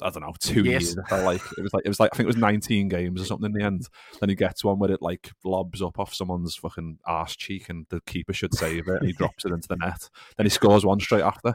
[0.00, 0.82] I don't know two yes.
[0.82, 0.96] years.
[0.96, 3.20] It felt like it was like it was like I think it was 19 games
[3.20, 3.88] or something in the end.
[4.20, 7.86] Then he gets one where it like lobs up off someone's fucking arse cheek and
[7.90, 9.00] the keeper should save it.
[9.00, 10.08] and he drops it into the net.
[10.36, 11.54] Then he scores one straight after.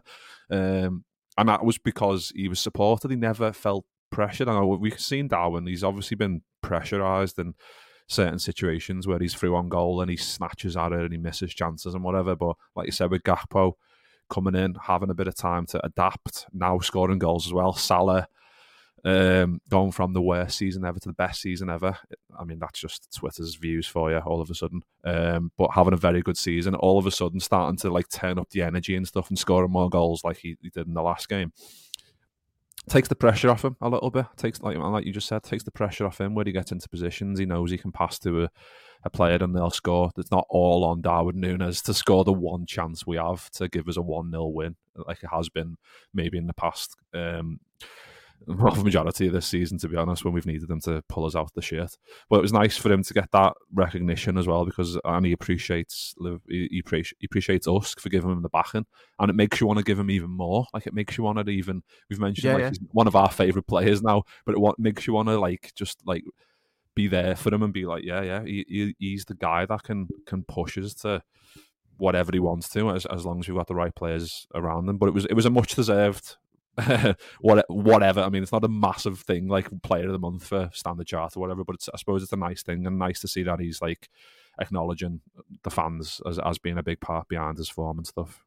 [0.49, 1.05] Um,
[1.37, 3.11] and that was because he was supported.
[3.11, 4.49] He never felt pressured.
[4.49, 5.67] I know we've seen Darwin.
[5.67, 7.55] He's obviously been pressurized and
[8.07, 11.53] certain situations where he's through on goal and he snatches at it and he misses
[11.53, 12.35] chances and whatever.
[12.35, 13.73] But like you said, with Gakpo
[14.29, 17.73] coming in, having a bit of time to adapt, now scoring goals as well.
[17.73, 18.27] Salah
[19.05, 21.97] um, going from the worst season ever to the best season ever.
[22.37, 24.83] I mean, that's just Twitter's views for you all of a sudden.
[25.05, 28.39] Um, but having a very good season, all of a sudden starting to like turn
[28.39, 31.01] up the energy and stuff and scoring more goals like he, he did in the
[31.01, 31.51] last game
[32.89, 34.25] takes the pressure off him a little bit.
[34.37, 36.89] Takes like like you just said, takes the pressure off him when he gets into
[36.89, 37.39] positions.
[37.39, 38.49] He knows he can pass to a,
[39.03, 40.11] a player and they'll score.
[40.17, 43.87] It's not all on Darwin Nunez to score the one chance we have to give
[43.87, 45.77] us a one 0 win, like it has been
[46.13, 46.95] maybe in the past.
[47.13, 47.59] Um,
[48.45, 51.25] well, the majority of this season, to be honest, when we've needed them to pull
[51.25, 51.97] us out the shit.
[52.29, 55.25] But it was nice for him to get that recognition as well because uh, and
[55.25, 56.15] he appreciates
[56.47, 56.81] he,
[57.25, 58.85] appreciates us for giving him the backing,
[59.19, 60.65] and it makes you want to give him even more.
[60.73, 62.69] Like it makes you want to even we've mentioned yeah, like yeah.
[62.69, 65.73] he's one of our favorite players now, but it what makes you want to like
[65.75, 66.23] just like
[66.95, 70.07] be there for him and be like, yeah, yeah, he, he's the guy that can
[70.25, 71.21] can push us to
[71.97, 74.97] whatever he wants to as, as long as we've got the right players around them.
[74.97, 76.37] But it was it was a much deserved
[77.39, 78.21] what, whatever.
[78.21, 81.35] I mean, it's not a massive thing like player of the month for standard chart
[81.35, 83.81] or whatever, but I suppose it's a nice thing and nice to see that he's
[83.81, 84.09] like
[84.59, 85.21] acknowledging
[85.63, 88.43] the fans as, as being a big part behind his form and stuff.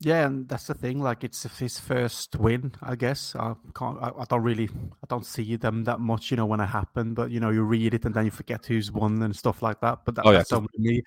[0.00, 1.00] Yeah, and that's the thing.
[1.00, 3.34] Like, it's his first win, I guess.
[3.34, 3.98] I can't.
[4.00, 4.68] I, I, don't really.
[4.68, 7.16] I don't see them that much, you know, when it happened.
[7.16, 9.80] But you know, you read it and then you forget who's won and stuff like
[9.80, 10.00] that.
[10.04, 11.02] But that, oh, yeah, that's so me.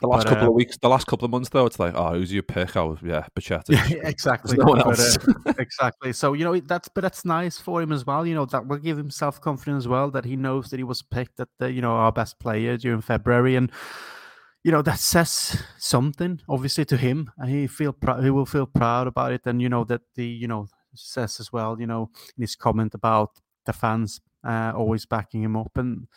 [0.00, 1.94] The last but, couple uh, of weeks, the last couple of months, though, it's like,
[1.96, 2.76] oh, who's your pick?
[2.76, 3.90] Oh, yeah, Bajcetic.
[3.90, 4.56] Yeah, exactly.
[4.56, 5.18] no one else.
[5.18, 6.12] But, uh, exactly.
[6.12, 8.24] So you know, that's but that's nice for him as well.
[8.24, 10.08] You know, that will give him self confidence as well.
[10.12, 13.00] That he knows that he was picked at the you know our best player during
[13.00, 13.72] February and
[14.66, 18.66] you know that says something obviously to him and he feel pr- he will feel
[18.66, 22.10] proud about it and you know that the you know says as well you know
[22.36, 23.30] in his comment about
[23.64, 26.08] the fans uh, always backing him up and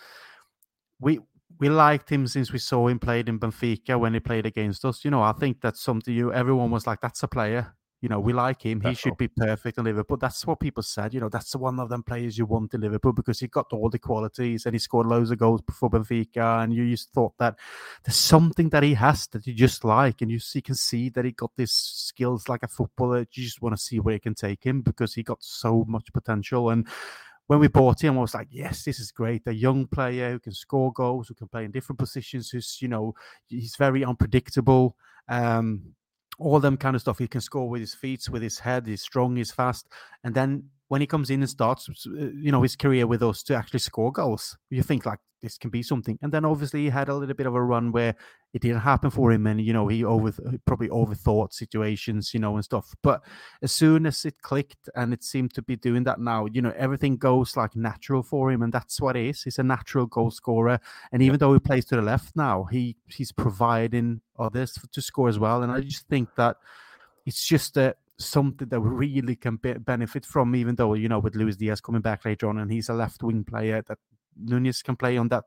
[1.00, 1.20] we
[1.60, 5.06] we liked him since we saw him played in Benfica when he played against us
[5.06, 8.20] you know I think that's something you everyone was like that's a player you know,
[8.20, 8.80] we like him.
[8.80, 10.16] He should be perfect in Liverpool.
[10.16, 11.14] That's what people said.
[11.14, 13.74] You know, that's the one of them players you want in Liverpool because he got
[13.74, 16.64] all the qualities and he scored loads of goals before Benfica.
[16.64, 17.58] And you just thought that
[18.06, 20.22] there's something that he has that you just like.
[20.22, 23.20] And you, see, can see that he got these skills like a footballer.
[23.20, 26.14] You just want to see where he can take him because he got so much
[26.14, 26.70] potential.
[26.70, 26.88] And
[27.48, 29.42] when we bought him, I was like, yes, this is great.
[29.48, 32.88] A young player who can score goals, who can play in different positions, who's, you
[32.88, 33.14] know,
[33.48, 34.96] he's very unpredictable.
[35.28, 35.96] Um,
[36.40, 37.20] all them kind of stuff.
[37.20, 38.88] He can score with his feet, with his head.
[38.88, 39.88] He's strong, he's fast.
[40.24, 43.42] And then when he comes in and starts, uh, you know, his career with us
[43.44, 46.18] to actually score goals, you think like this can be something.
[46.22, 48.16] And then obviously he had a little bit of a run where
[48.54, 50.34] it didn't happen for him, and you know he over
[50.66, 52.96] probably overthought situations, you know, and stuff.
[53.04, 53.22] But
[53.62, 56.74] as soon as it clicked, and it seemed to be doing that now, you know,
[56.76, 59.44] everything goes like natural for him, and that's what it is.
[59.44, 60.80] He's a natural goal scorer,
[61.12, 65.30] and even though he plays to the left now, he he's providing others to score
[65.30, 65.62] as well.
[65.62, 66.58] And I just think that
[67.28, 71.20] it's just a something that we really can be- benefit from, even though, you know,
[71.20, 73.98] with Luis Diaz coming back later on and he's a left wing player that
[74.38, 75.46] Nunez can play on that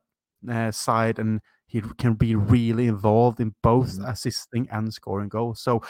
[0.51, 4.07] uh, side and he can be really involved in both mm-hmm.
[4.07, 5.61] assisting and scoring goals.
[5.61, 5.83] So,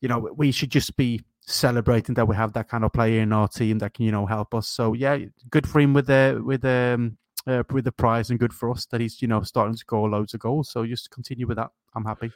[0.00, 3.32] you know, we should just be celebrating that we have that kind of player in
[3.32, 4.68] our team that can, you know, help us.
[4.68, 5.18] So yeah,
[5.50, 8.70] good for him with the with the um, uh, with the prize and good for
[8.70, 10.70] us that he's, you know, starting to score loads of goals.
[10.70, 11.70] So just continue with that.
[11.94, 12.32] I'm happy.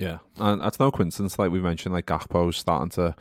[0.00, 1.38] Yeah, and that's no coincidence.
[1.38, 3.14] Like we mentioned, like Gakpo's starting to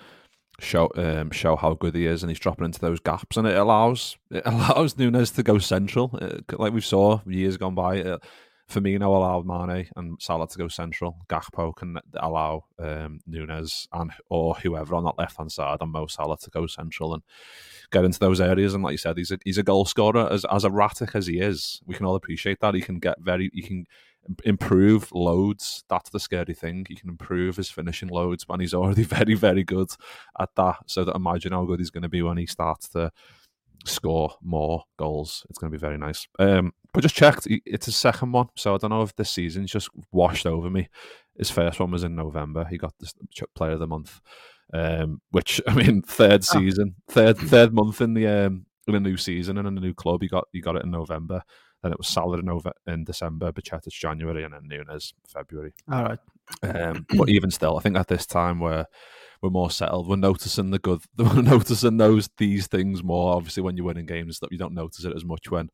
[0.61, 3.57] show um, show how good he is, and he's dropping into those gaps, and it
[3.57, 7.95] allows it allows Nunez to go central, uh, like we saw years gone by.
[7.97, 8.23] It,
[8.71, 11.17] Firmino allowed Mane and Salah to go central.
[11.27, 16.05] Gakpo can allow um, Nunez and or whoever on that left hand side and Mo
[16.05, 17.23] Salah to go central and
[17.91, 18.73] get into those areas.
[18.73, 21.39] And like you said, he's a he's a goal scorer as as erratic as he
[21.39, 21.81] is.
[21.85, 22.75] We can all appreciate that.
[22.75, 23.85] He can get very he can
[24.43, 25.83] improve loads.
[25.89, 26.85] That's the scary thing.
[26.87, 29.89] He can improve his finishing loads, and he's already very, very good
[30.39, 30.77] at that.
[30.87, 33.11] So that imagine how good he's going to be when he starts to
[33.85, 35.45] score more goals.
[35.49, 36.27] It's going to be very nice.
[36.37, 39.71] Um, but just checked, it's his second one, so I don't know if this season's
[39.71, 40.89] just washed over me.
[41.37, 42.65] His first one was in November.
[42.65, 43.11] He got the
[43.55, 44.19] Player of the Month,
[44.73, 46.59] um, which I mean, third ah.
[46.59, 49.93] season, third third month in the um, in a new season and in a new
[49.93, 50.21] club.
[50.21, 51.43] He got he got it in November.
[51.81, 55.73] Then it was Salah in, over, in December, Bajcetic January, and then Nunez February.
[55.91, 56.19] All right.
[56.63, 58.85] Um, but even still, I think at this time we're
[59.41, 60.07] we're more settled.
[60.09, 61.01] We're noticing the good.
[61.17, 63.35] We're noticing those these things more.
[63.35, 65.69] Obviously, when you're winning games, that you don't notice it as much when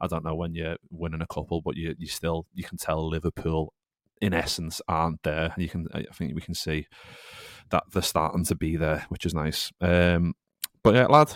[0.00, 3.08] I don't know when you're winning a couple, but you you still you can tell
[3.08, 3.72] Liverpool
[4.20, 5.54] in essence aren't there.
[5.56, 6.86] You can I think we can see
[7.70, 9.72] that they're starting to be there, which is nice.
[9.80, 10.34] Um,
[10.82, 11.32] but yeah, lad,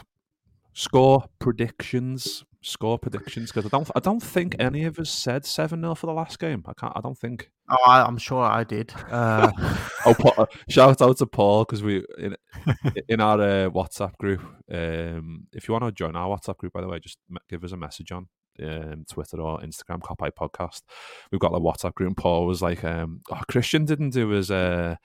[0.74, 5.80] score predictions score predictions because I don't I don't think any of us said seven
[5.80, 6.62] 0 for the last game.
[6.66, 6.92] I can't.
[6.94, 7.50] I don't think.
[7.68, 8.92] Oh, I, am sure I did.
[9.10, 9.50] Uh...
[10.06, 12.36] oh, Paul, shout out to Paul because we in,
[13.08, 14.40] in our uh, WhatsApp group.
[14.70, 17.18] Um, if you want to join our WhatsApp group, by the way, just
[17.48, 18.28] give us a message on
[18.62, 20.82] um, Twitter or Instagram, Kopite Podcast.
[21.30, 22.08] We've got a WhatsApp group.
[22.08, 24.96] And Paul was like, um, "Oh, Kristian didn't do his." Uh,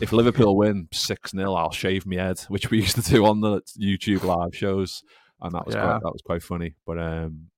[0.00, 3.40] if Liverpool win six 0 I'll shave my head, which we used to do on
[3.40, 5.02] the YouTube live shows
[5.40, 5.82] and that was yeah.
[5.82, 6.74] quite, that was quite funny.
[6.86, 7.48] But um,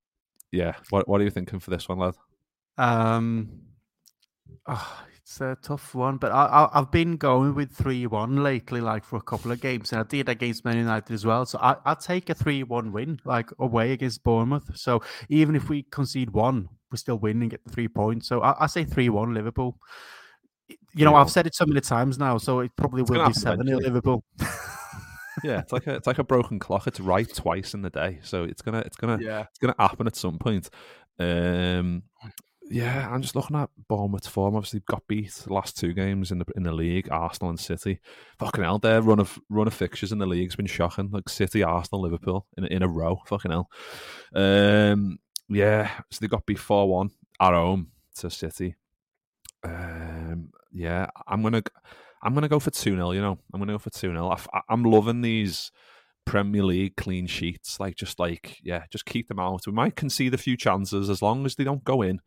[0.51, 2.15] yeah, what what are you thinking for this one, lad?
[2.77, 3.61] Um,
[4.67, 8.81] oh, it's a tough one, but I, I have been going with three one lately,
[8.81, 11.45] like for a couple of games, and I did against Man United as well.
[11.45, 14.75] So I I take a three one win, like away against Bournemouth.
[14.75, 18.27] So even if we concede one, we still win and get the three points.
[18.27, 19.77] So I, I say three one Liverpool.
[20.93, 23.67] You know, I've said it so many times now, so it probably will be seven
[23.67, 24.23] Liverpool.
[25.43, 26.87] yeah, it's like a it's like a broken clock.
[26.87, 29.41] It's right twice in the day, so it's gonna it's gonna yeah.
[29.41, 30.69] it's gonna happen at some point.
[31.19, 32.03] Um,
[32.71, 34.55] yeah, I'm just looking at Bournemouth's form.
[34.55, 37.99] Obviously, got beat the last two games in the in the league, Arsenal and City.
[38.39, 41.09] Fucking hell, their run of run of fixtures in the league's been shocking.
[41.11, 43.21] Like City, Arsenal, Liverpool in in a row.
[43.25, 43.69] Fucking hell.
[44.33, 47.09] Um, yeah, so they got beat four one
[47.41, 48.75] at home to City.
[49.63, 51.63] Um, yeah, I'm gonna.
[52.23, 53.37] I'm going to go for 2 0, you know.
[53.53, 54.37] I'm going to go for 2 0.
[54.69, 55.71] I'm loving these
[56.25, 57.79] Premier League clean sheets.
[57.79, 59.65] Like, just like, yeah, just keep them out.
[59.65, 62.21] We might concede a few chances as long as they don't go in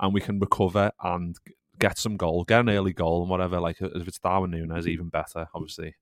[0.00, 1.36] and we can recover and
[1.78, 3.60] get some goal, get an early goal and whatever.
[3.60, 4.92] Like, if it's Darwin Nunez, mm-hmm.
[4.92, 5.94] even better, obviously.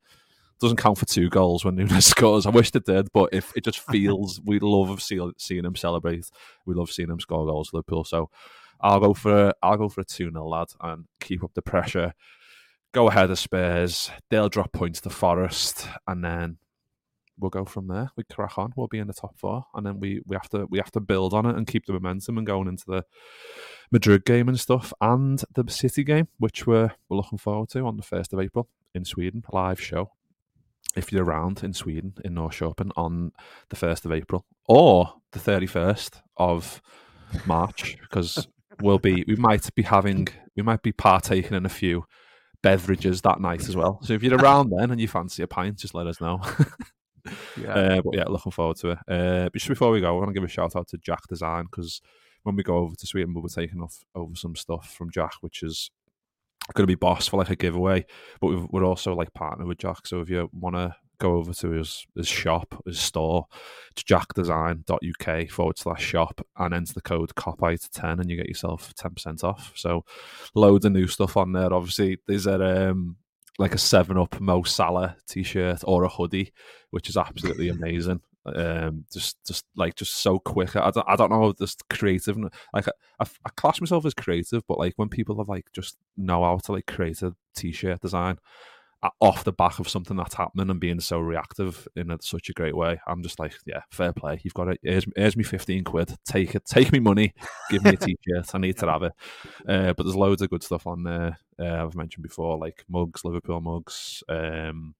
[0.59, 2.47] Doesn't count for two goals when Nunez scores.
[2.47, 6.31] I wish it did, but if it just feels, we love seeing him celebrate.
[6.65, 8.05] We love seeing him score goals for Liverpool.
[8.05, 8.31] So
[8.81, 12.15] I'll go for I'll go for a 2 0 lad and keep up the pressure
[12.93, 14.11] go ahead of Spurs.
[14.31, 16.59] They'll drop points to Forest, and then
[17.39, 18.11] we'll go from there.
[18.17, 18.73] We crack on.
[18.77, 21.01] We'll be in the top four, and then we, we have to we have to
[21.01, 23.05] build on it and keep the momentum and going into the
[23.91, 27.97] Madrid game and stuff, and the City game, which we're we're looking forward to on
[27.97, 30.13] the first of April in Sweden, live show.
[30.97, 33.33] If you're around in Sweden in Norrköping on
[33.69, 36.81] the first of April or the thirty first of
[37.45, 38.49] March, because
[38.81, 42.05] we'll be we might be having we might be partaking in a few
[42.63, 44.01] beverages that night as well.
[44.03, 46.41] So if you're around then and you fancy a pint, just let us know.
[47.61, 47.75] Yeah.
[47.75, 48.99] Uh, but yeah, looking forward to it.
[49.09, 51.27] Uh, but just before we go, I want to give a shout out to Jack
[51.29, 52.01] Design because
[52.43, 55.33] when we go over to Sweden, we'll be taking off over some stuff from Jack,
[55.41, 55.91] which is
[56.75, 58.05] going to be boss for like a giveaway.
[58.41, 61.53] But we've, we're also like partnered with Jack, so if you want to go over
[61.55, 63.47] to his his shop, his store,
[63.93, 69.45] it's jackdesign.uk forward slash shop and enter the code COPITE10 and you get yourself 10%
[69.45, 69.73] off.
[69.75, 70.05] So
[70.55, 71.73] loads of new stuff on there.
[71.73, 73.17] Obviously, there's a um,
[73.59, 76.53] like a 7 Up Mo Salah t shirt or a hoodie,
[76.91, 78.21] which is absolutely amazing.
[78.55, 80.77] Um, just, just like, just so quick.
[80.77, 82.37] I don't, I don't know, just creative.
[82.37, 85.97] Like, I, I, I class myself as creative, but like when people have like just
[86.17, 88.39] know how to like create a t shirt design,
[89.21, 92.53] off the back of something that's happening and being so reactive in a, such a
[92.53, 93.01] great way.
[93.07, 94.41] I'm just like, yeah, fair play.
[94.43, 94.81] You've got it.
[94.83, 96.15] Here's, here's me 15 quid.
[96.25, 96.65] Take it.
[96.65, 97.35] Take me money.
[97.71, 98.55] Give me a t-shirt.
[98.55, 99.13] I need to have it.
[99.69, 101.39] Uh, but there's loads of good stuff on there.
[101.59, 104.23] Uh, I've mentioned before, like mugs, Liverpool mugs.
[104.29, 104.95] Um,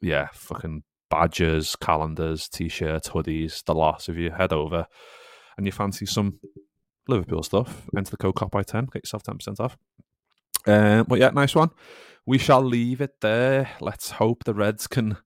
[0.00, 0.82] yeah, fucking
[1.12, 4.08] badges, calendars, t-shirts, hoodies, the lot.
[4.08, 4.86] If you head over
[5.56, 6.40] and you fancy some
[7.06, 9.76] Liverpool stuff, enter the code COPITE 10, get yourself 10% off.
[10.66, 11.70] Uh, but yeah, nice one
[12.26, 13.70] we shall leave it there.
[13.80, 15.16] Let's hope the Reds can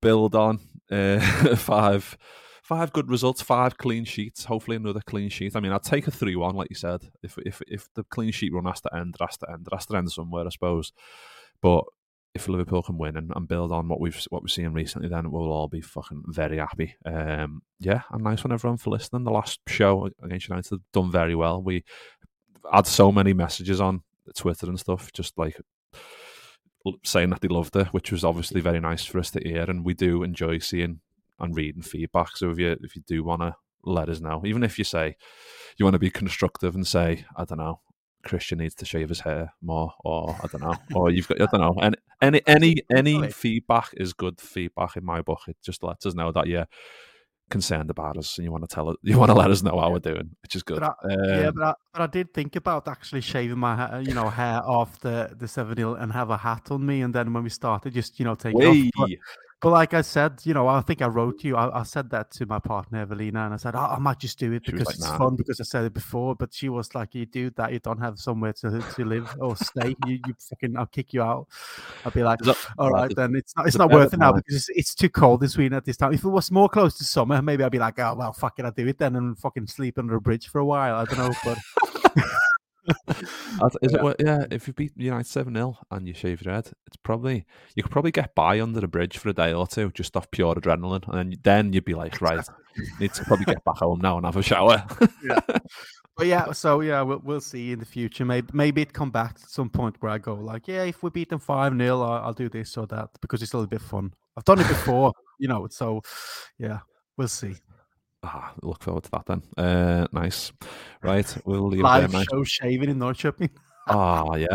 [0.00, 0.60] build on
[0.90, 1.20] uh,
[1.56, 2.16] five
[2.62, 4.44] five good results, five clean sheets.
[4.44, 5.56] Hopefully, another clean sheet.
[5.56, 7.02] I mean, I'd take a three-one, like you said.
[7.22, 9.66] If if if the clean sheet run has to end, it has to end.
[9.66, 10.92] It has to end somewhere, I suppose.
[11.60, 11.84] But
[12.34, 15.30] if Liverpool can win and, and build on what we've what we've seen recently, then
[15.30, 16.96] we'll all be fucking very happy.
[17.04, 19.24] Um, yeah, and nice one, everyone, for listening.
[19.24, 21.62] The last show against United done very well.
[21.62, 21.84] We
[22.72, 24.02] had so many messages on
[24.34, 25.60] Twitter and stuff, just like
[27.04, 29.62] saying that they loved it, which was obviously very nice for us to hear.
[29.62, 31.00] And we do enjoy seeing
[31.38, 32.36] and reading feedback.
[32.36, 33.54] So if you if you do want to
[33.84, 35.16] let us know, even if you say
[35.76, 37.80] you want to be constructive and say, I don't know,
[38.24, 41.46] Kristian needs to shave his hair more, or I don't know, or you've got I
[41.46, 45.40] don't know, and any any any feedback is good feedback in my book.
[45.48, 46.66] It just lets us know that you're
[47.50, 49.78] concerned about us and you want to tell us, you want to let us know
[49.78, 50.80] how we're doing, which is good.
[50.80, 54.00] But I, um, yeah, but I, but I, did think about actually shaving my hair,
[54.00, 57.32] you know hair off the the seven and have a hat on me, and then
[57.32, 58.76] when we started, just you know take off.
[58.96, 59.10] But,
[59.64, 61.56] but like I said, you know, I think I wrote you.
[61.56, 64.38] I, I said that to my partner Evelina, and I said, oh, I might just
[64.38, 65.16] do it because like, it's nah.
[65.16, 66.34] fun because I said it before.
[66.34, 69.56] But she was like, "You do that, you don't have somewhere to, to live or
[69.56, 69.96] stay.
[70.06, 71.46] you, you fucking, I'll kick you out."
[72.04, 74.54] I'll be like, that, "All right, then it's not, it's not worth it now because
[74.54, 76.12] it's, it's, too cold in Sweden at this time.
[76.12, 78.66] If it was more close to summer, maybe I'd be like, oh well, fuck it,
[78.66, 80.94] I'll do it then and fucking sleep under a bridge for a while.
[80.96, 81.58] I don't know, but."
[83.82, 84.16] Is it?
[84.20, 87.82] Yeah, if you beat United seven 0 and you shave your head, it's probably you
[87.82, 90.54] could probably get by under the bridge for a day or two just off pure
[90.54, 92.46] adrenaline, and then then you'd be like, right,
[93.00, 94.84] need to probably get back home now and have a shower.
[95.22, 95.40] yeah.
[96.16, 98.24] But yeah, so yeah, we'll we'll see in the future.
[98.24, 101.10] Maybe maybe it come back at some point where I go like, yeah, if we
[101.10, 103.80] beat them five 0 I'll, I'll do this or that because it's a little bit
[103.80, 104.14] fun.
[104.36, 105.66] I've done it before, you know.
[105.68, 106.02] So
[106.56, 106.80] yeah,
[107.16, 107.56] we'll see.
[108.26, 109.42] Ah, look forward to that then.
[109.56, 110.50] Uh, nice.
[111.02, 113.50] Right, we'll leave Live there, show shaving in Norrköping.
[113.86, 114.46] Ah, yeah.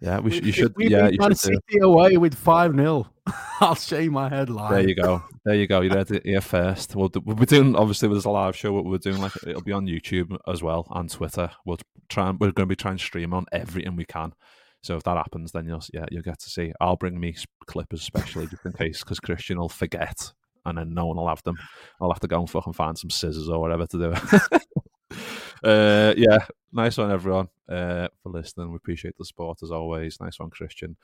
[0.00, 0.76] Yeah, we, you should.
[0.76, 1.38] We yeah, you should.
[1.38, 3.06] City away with five 0
[3.60, 4.70] I'll shave my head live.
[4.70, 5.22] There you go.
[5.44, 5.80] There you go.
[5.80, 6.94] You're here first.
[6.94, 8.72] We'll, we'll be doing obviously with a live show.
[8.72, 11.50] What we're doing like it'll be on YouTube as well and Twitter.
[11.64, 11.78] We'll
[12.08, 14.34] try and we're going to be trying to stream on everything we can.
[14.82, 16.72] So if that happens, then you'll yeah you'll get to see.
[16.80, 17.34] I'll bring me
[17.66, 20.32] clippers especially just in case because Kristian will forget
[20.66, 21.56] and then no one will have them.
[22.00, 25.16] I'll have to go and fucking find some scissors or whatever to do.
[25.64, 26.38] uh, yeah,
[26.72, 28.70] nice one, everyone, uh, for listening.
[28.70, 30.20] We appreciate the support as always.
[30.20, 30.96] Nice one, Kristian.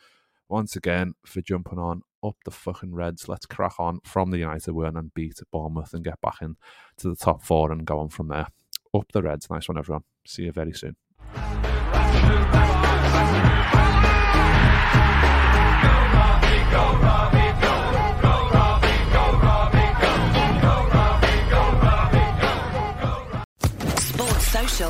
[0.49, 3.29] Once again, for jumping on up the fucking Reds.
[3.29, 6.57] Let's crack on from the United win and beat Bournemouth and get back in
[6.99, 8.49] to the top four and go on from there.
[8.95, 9.49] Up the Reds.
[9.49, 10.05] Nice one, everyone.
[10.27, 10.97] See you very soon.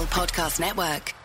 [0.01, 1.22] Podcast Network.